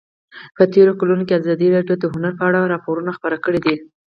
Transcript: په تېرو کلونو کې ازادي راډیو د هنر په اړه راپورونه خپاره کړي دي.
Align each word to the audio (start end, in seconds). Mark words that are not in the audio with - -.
په 0.55 0.63
تېرو 0.73 0.91
کلونو 0.99 1.23
کې 1.27 1.37
ازادي 1.39 1.67
راډیو 1.75 1.95
د 1.99 2.05
هنر 2.13 2.33
په 2.39 2.43
اړه 2.49 2.69
راپورونه 2.73 3.11
خپاره 3.17 3.37
کړي 3.45 3.59
دي. 3.65 3.75